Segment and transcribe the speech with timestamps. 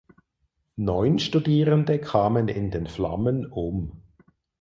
[0.77, 4.01] Neun Studierende kamen in den Flammen um.